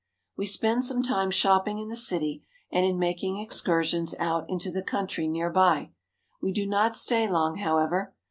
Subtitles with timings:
[0.35, 4.71] We spend some time shopping in the city and in mak ing excursions out into
[4.71, 5.91] the country near by.
[6.41, 8.15] We do not stay long, however.